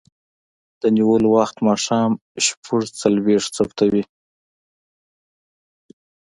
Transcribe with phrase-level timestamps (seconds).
[0.81, 2.11] د نیولو وخت ماښام
[2.45, 4.03] شپږ څلویښت ثبتوي.